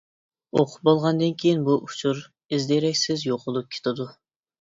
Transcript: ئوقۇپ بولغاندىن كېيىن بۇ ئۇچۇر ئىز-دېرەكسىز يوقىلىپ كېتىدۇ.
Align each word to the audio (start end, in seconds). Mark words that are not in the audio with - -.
ئوقۇپ 0.59 0.85
بولغاندىن 0.87 1.35
كېيىن 1.43 1.61
بۇ 1.67 1.75
ئۇچۇر 1.87 2.21
ئىز-دېرەكسىز 2.57 3.27
يوقىلىپ 3.29 3.69
كېتىدۇ. 3.77 4.09